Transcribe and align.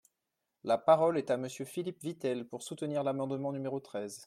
La 0.63 0.79
parole 0.79 1.19
est 1.19 1.29
à 1.29 1.37
Monsieur 1.37 1.63
Philippe 1.63 2.01
Vitel, 2.01 2.47
pour 2.47 2.63
soutenir 2.63 3.03
l’amendement 3.03 3.51
numéro 3.53 3.79
treize. 3.79 4.19